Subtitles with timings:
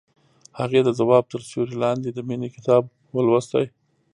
[0.59, 2.83] هغې د خوب تر سیوري لاندې د مینې کتاب
[3.15, 3.51] ولوست.